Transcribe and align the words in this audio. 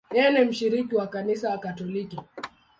Yeye 0.15 0.29
ni 0.31 0.45
mshiriki 0.49 0.95
wa 0.95 1.07
Kanisa 1.07 1.57
Katoliki. 1.57 2.19